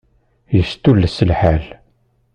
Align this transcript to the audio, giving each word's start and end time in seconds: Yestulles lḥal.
Yestulles 0.55 1.17
lḥal. 1.29 1.65